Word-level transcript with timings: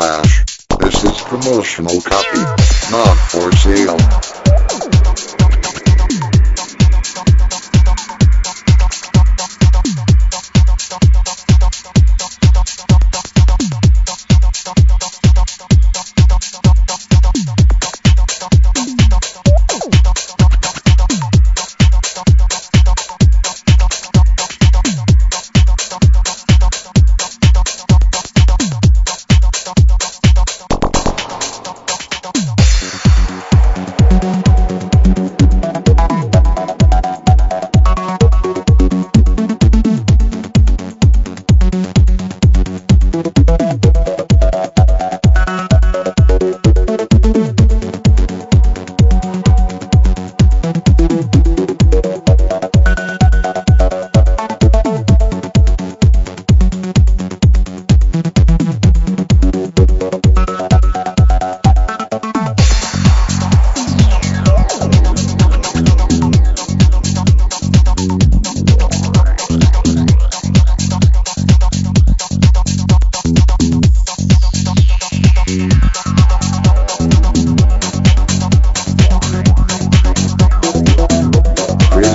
DJ 0.00 0.22
Flash. 0.24 0.44
This 0.78 1.04
is 1.04 1.20
promotional 1.20 2.00
copy, 2.00 2.59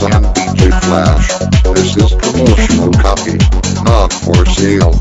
Present 0.05 0.35
DJ 0.35 0.69
Flash. 0.81 1.29
This 1.73 1.97
is 1.97 2.13
promotional 2.13 2.91
copy, 2.93 3.37
not 3.83 4.13
for 4.13 4.45
sale. 4.45 4.93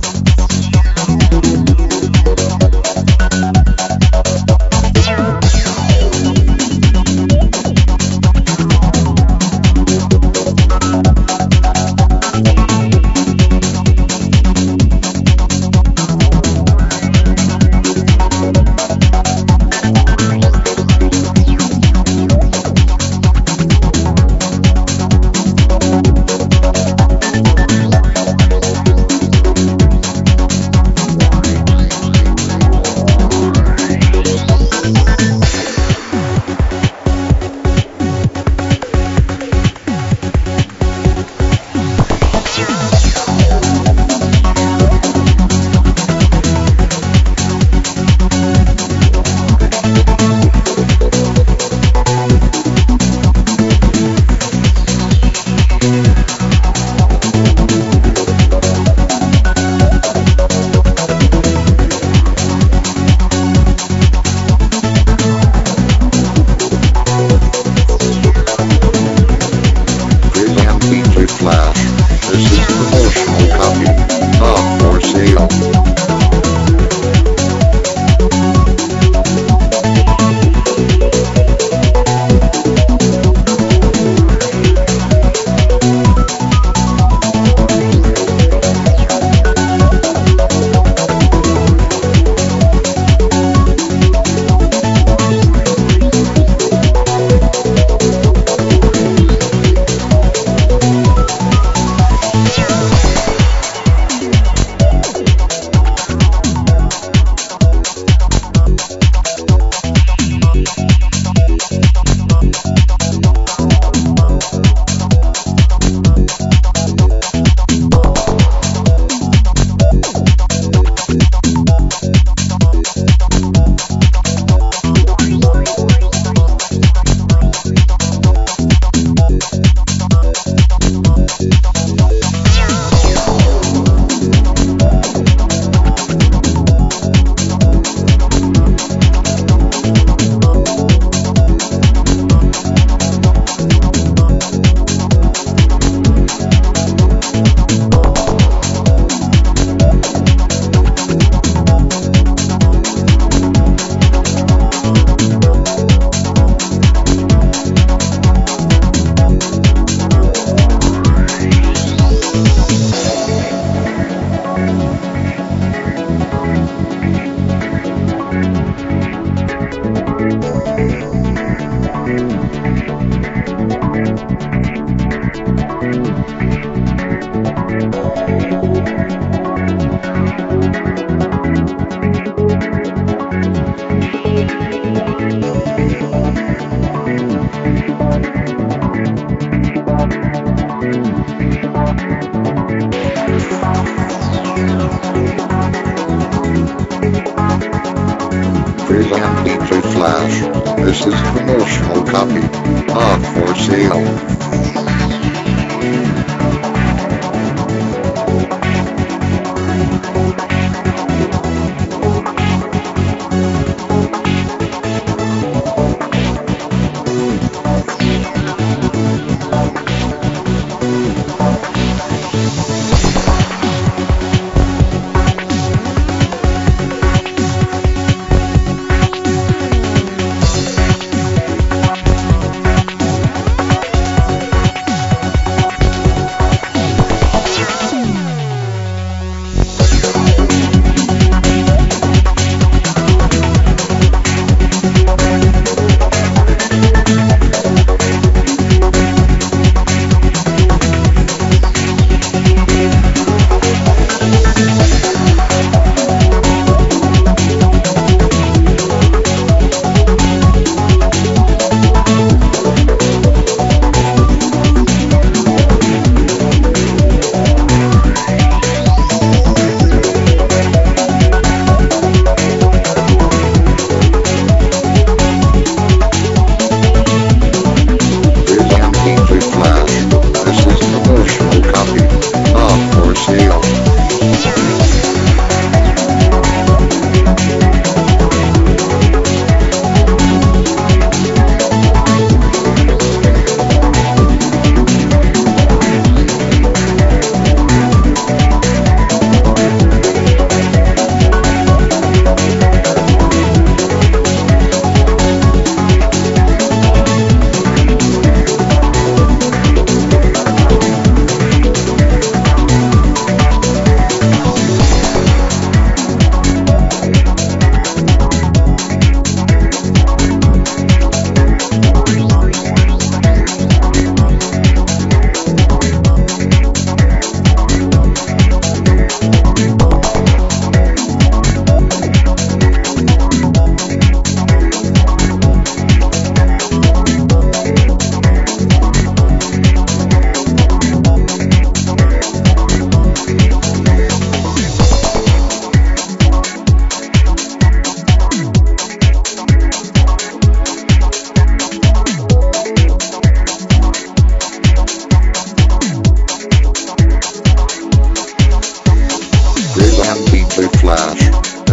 DJ 199.43 199.83
Flash. 199.93 200.77
This 200.85 201.07
is 201.07 201.15
promotional 201.33 202.05
copy, 202.05 202.41
not 202.87 203.21
for 203.35 203.55
sale. 203.55 204.84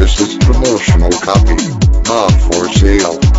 This 0.01 0.19
is 0.19 0.36
promotional 0.39 1.12
copy. 1.12 1.68
Not 2.09 2.31
for 2.31 2.68
sale. 2.69 3.31